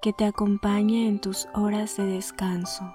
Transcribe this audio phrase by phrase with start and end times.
[0.00, 2.94] que te acompañe en tus horas de descanso.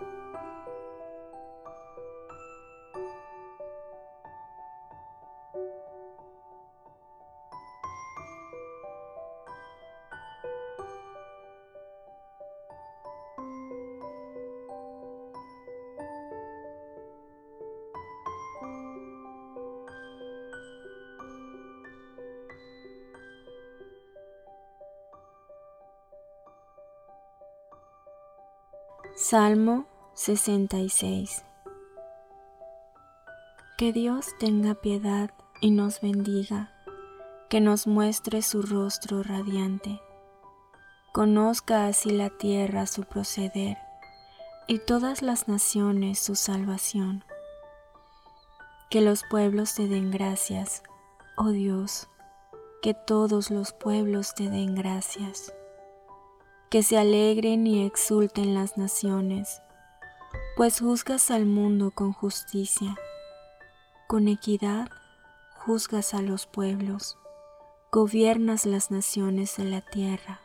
[29.33, 31.43] Salmo 66
[33.79, 36.71] Que Dios tenga piedad y nos bendiga,
[37.49, 39.99] que nos muestre su rostro radiante,
[41.13, 43.79] conozca así la tierra su proceder
[44.67, 47.25] y todas las naciones su salvación.
[48.91, 50.83] Que los pueblos te den gracias,
[51.37, 52.07] oh Dios,
[52.83, 55.51] que todos los pueblos te den gracias
[56.73, 59.61] que se alegren y exulten las naciones,
[60.57, 62.95] pues juzgas al mundo con justicia,
[64.07, 64.89] con equidad
[65.53, 67.19] juzgas a los pueblos,
[67.91, 70.41] gobiernas las naciones de la tierra.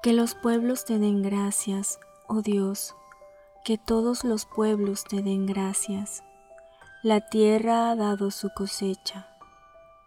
[0.00, 2.94] Que los pueblos te den gracias, oh Dios,
[3.64, 6.22] que todos los pueblos te den gracias.
[7.02, 9.28] La tierra ha dado su cosecha.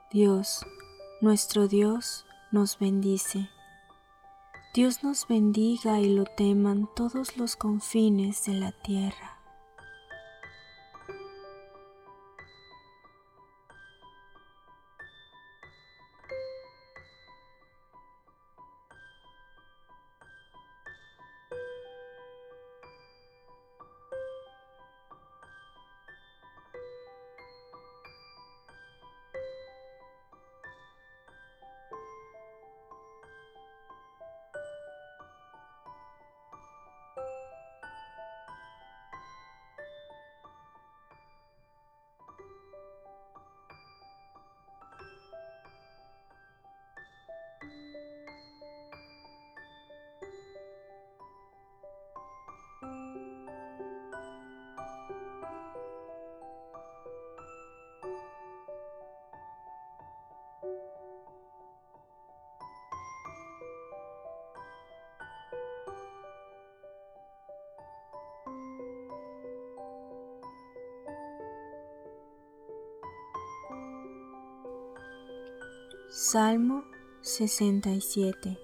[0.10, 0.66] Dios,
[1.20, 3.50] nuestro Dios nos bendice.
[4.76, 9.37] Dios nos bendiga y lo teman todos los confines de la tierra.
[76.20, 76.84] Salmo
[77.22, 78.58] 67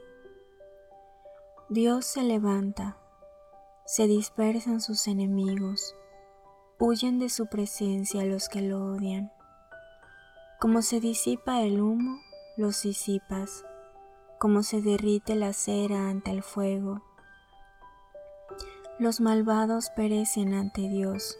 [1.69, 2.97] Dios se levanta,
[3.85, 5.95] se dispersan sus enemigos,
[6.79, 9.31] huyen de su presencia los que lo odian.
[10.59, 12.19] Como se disipa el humo,
[12.57, 13.63] los disipas,
[14.39, 17.03] como se derrite la cera ante el fuego.
[18.97, 21.38] Los malvados perecen ante Dios,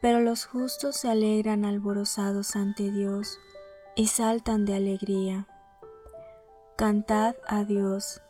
[0.00, 3.36] pero los justos se alegran alborozados ante Dios
[3.98, 5.48] y saltan de alegría.
[6.76, 8.22] Cantad a Dios,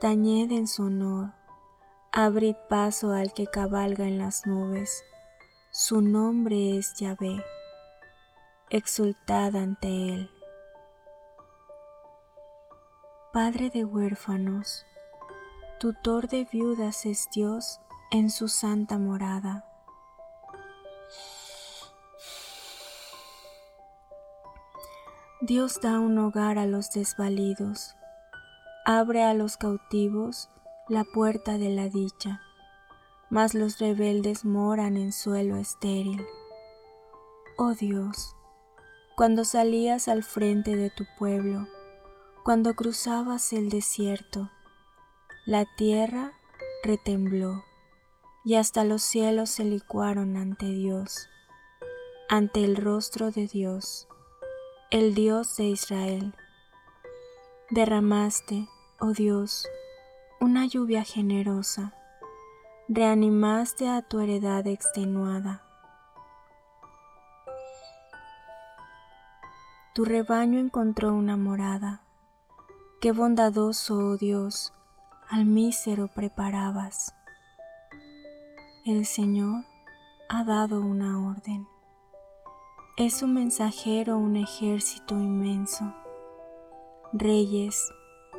[0.00, 1.32] tañed en su honor,
[2.12, 5.02] abrid paso al que cabalga en las nubes.
[5.72, 7.44] Su nombre es Yahvé.
[8.70, 10.30] Exultad ante él.
[13.32, 14.86] Padre de huérfanos,
[15.80, 17.80] tutor de viudas es Dios
[18.12, 19.69] en su santa morada.
[25.42, 27.96] Dios da un hogar a los desvalidos,
[28.84, 30.50] abre a los cautivos
[30.86, 32.42] la puerta de la dicha,
[33.30, 36.22] mas los rebeldes moran en suelo estéril.
[37.56, 38.36] Oh Dios,
[39.16, 41.66] cuando salías al frente de tu pueblo,
[42.44, 44.50] cuando cruzabas el desierto,
[45.46, 46.34] la tierra
[46.84, 47.64] retembló
[48.44, 51.30] y hasta los cielos se licuaron ante Dios,
[52.28, 54.06] ante el rostro de Dios,
[54.90, 56.34] el Dios de Israel.
[57.70, 59.68] Derramaste, oh Dios,
[60.40, 61.94] una lluvia generosa,
[62.88, 65.62] reanimaste a tu heredad extenuada.
[69.94, 72.02] Tu rebaño encontró una morada,
[73.00, 74.72] qué bondadoso, oh Dios,
[75.28, 77.14] al mísero preparabas.
[78.84, 79.64] El Señor
[80.28, 81.69] ha dado una orden.
[83.00, 85.94] Es un mensajero un ejército inmenso.
[87.14, 87.90] Reyes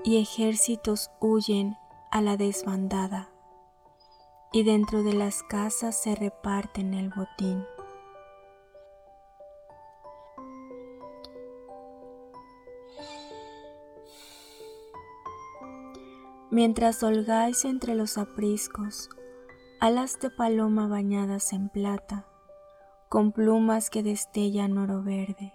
[0.03, 1.75] y ejércitos huyen
[2.11, 3.31] a la desbandada
[4.51, 7.65] y dentro de las casas se reparten el botín.
[16.51, 19.09] Mientras holgáis entre los apriscos,
[19.79, 22.27] alas de paloma bañadas en plata,
[23.11, 25.51] con plumas que destellan oro verde.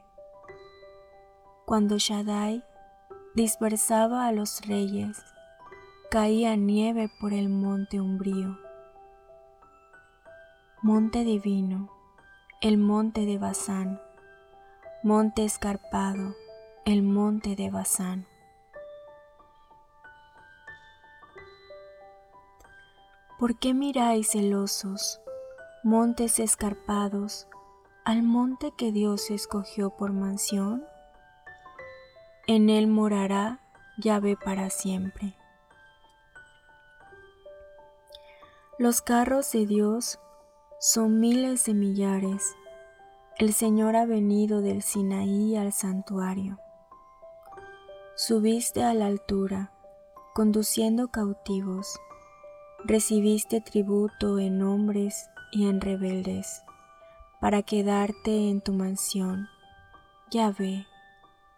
[1.64, 2.62] Cuando Shaddai
[3.35, 5.25] dispersaba a los reyes,
[6.11, 8.58] caía nieve por el monte umbrío.
[10.82, 11.91] Monte divino,
[12.61, 14.02] el monte de Bazán,
[15.02, 16.35] monte escarpado,
[16.85, 18.26] el monte de Bazán.
[23.38, 25.23] ¿Por qué miráis celosos,
[25.87, 27.47] montes escarpados,
[28.05, 30.85] al monte que Dios escogió por mansión?
[32.49, 33.61] En él morará
[33.97, 35.37] llave para siempre.
[38.81, 40.19] Los carros de Dios
[40.81, 42.56] son miles de millares.
[43.38, 46.59] El Señor ha venido del Sinaí al santuario.
[48.17, 49.71] Subiste a la altura,
[50.35, 52.00] conduciendo cautivos
[52.87, 56.63] recibiste tributo en hombres y en rebeldes,
[57.41, 59.49] para quedarte en tu mansión.
[60.59, 60.87] ve,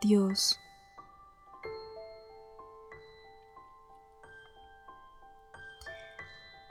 [0.01, 0.59] Dios.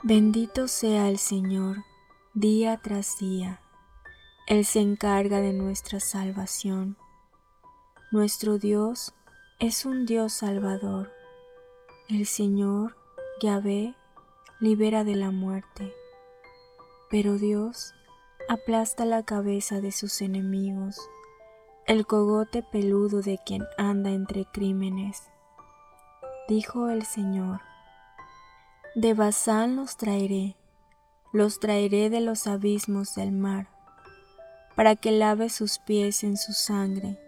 [0.02, 1.84] Bendito sea el Señor
[2.34, 3.60] día tras día.
[4.46, 6.96] Él se encarga de nuestra salvación.
[8.12, 9.12] Nuestro Dios
[9.58, 11.12] es un Dios salvador.
[12.08, 12.96] El Señor,
[13.42, 13.96] Yahvé,
[14.60, 15.92] libera de la muerte.
[17.10, 17.94] Pero Dios
[18.48, 21.00] aplasta la cabeza de sus enemigos,
[21.86, 25.22] el cogote peludo de quien anda entre crímenes.
[26.48, 27.60] Dijo el Señor,
[28.94, 30.56] de Basán los traeré,
[31.32, 33.68] los traeré de los abismos del mar,
[34.76, 37.18] para que lave sus pies en su sangre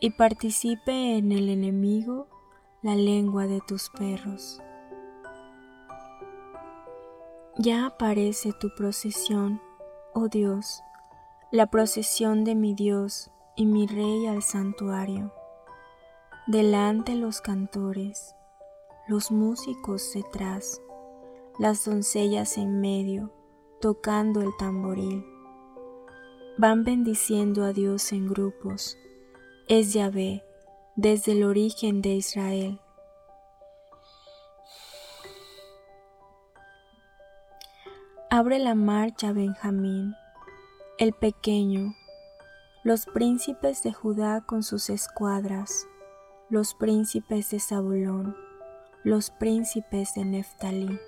[0.00, 2.28] y participe en el enemigo
[2.82, 4.60] la lengua de tus perros.
[7.56, 9.60] Ya aparece tu procesión,
[10.12, 10.82] oh Dios,
[11.52, 15.32] la procesión de mi Dios y mi Rey al santuario.
[16.48, 18.34] Delante los cantores,
[19.06, 20.82] los músicos detrás,
[21.60, 23.32] las doncellas en medio,
[23.80, 25.24] tocando el tamboril.
[26.58, 28.98] Van bendiciendo a Dios en grupos.
[29.68, 30.42] Es Yahvé,
[30.96, 32.80] desde el origen de Israel.
[38.36, 40.16] Abre la marcha Benjamín,
[40.98, 41.94] el pequeño,
[42.82, 45.86] los príncipes de Judá con sus escuadras,
[46.48, 48.36] los príncipes de Zabulón,
[49.04, 50.98] los príncipes de Neftalí.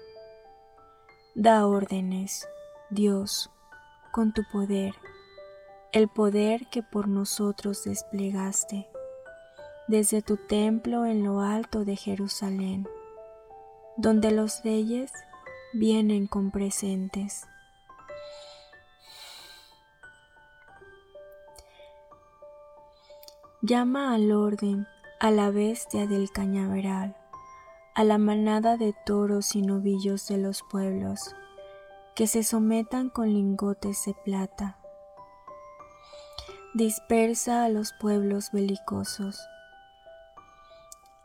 [1.35, 2.49] Da órdenes,
[2.91, 3.51] Dios,
[4.13, 4.95] con tu poder,
[5.91, 8.89] el poder que por nosotros desplegaste,
[9.89, 12.87] desde tu templo en lo alto de Jerusalén,
[13.97, 15.11] donde los reyes
[15.79, 17.47] vienen con presentes.
[23.63, 24.87] Llama al orden
[25.21, 27.17] a la bestia del cañaveral,
[27.95, 31.35] a la manada de toros y novillos de los pueblos,
[32.15, 34.79] que se sometan con lingotes de plata.
[36.75, 39.41] Dispersa a los pueblos belicosos.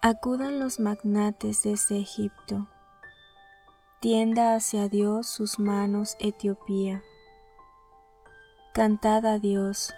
[0.02, 2.68] Acudan los magnates desde Egipto
[4.02, 7.04] Tienda hacia Dios sus manos Etiopía.
[8.74, 9.94] Cantad a Dios,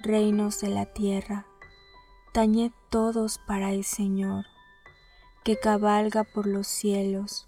[0.00, 1.46] reinos de la tierra,
[2.34, 4.46] tañed todos para el Señor,
[5.44, 7.46] que cabalga por los cielos,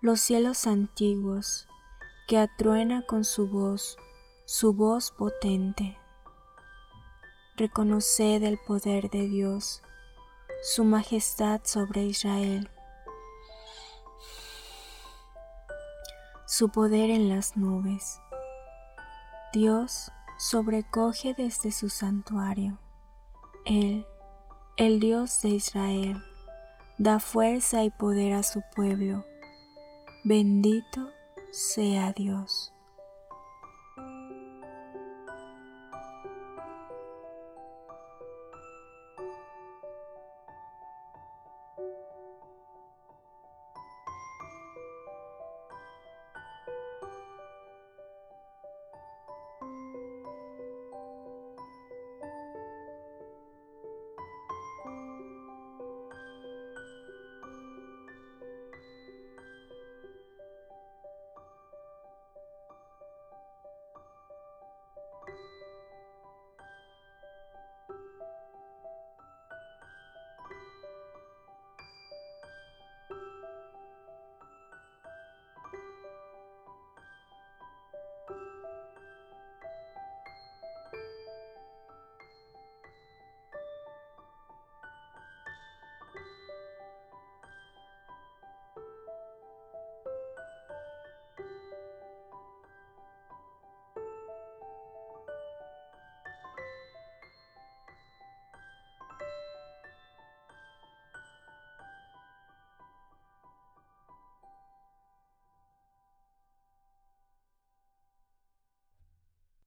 [0.00, 1.68] los cielos antiguos,
[2.26, 3.96] que atruena con su voz,
[4.44, 5.96] su voz potente.
[7.54, 9.82] reconoced el poder de Dios,
[10.64, 12.68] su majestad sobre Israel,
[16.48, 18.22] su poder en las nubes.
[19.52, 22.78] Dios sobrecoge desde su santuario.
[23.66, 24.06] Él,
[24.78, 26.16] el Dios de Israel,
[26.96, 29.26] da fuerza y poder a su pueblo.
[30.24, 31.10] Bendito
[31.50, 32.72] sea Dios.